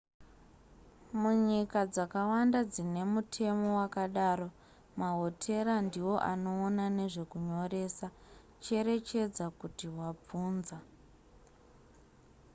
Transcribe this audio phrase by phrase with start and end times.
[1.21, 4.47] munyika dzakawanda dzine mutemo wakadaro
[5.01, 8.07] mahotera ndiwo anoona nezvekunyoresa
[8.63, 10.77] cherechedza kuti wavhunza